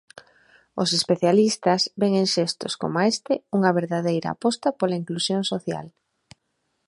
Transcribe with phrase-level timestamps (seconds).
[0.81, 5.85] Os especialistas ven en xestos coma este unha verdadeira aposta pola inclusión social.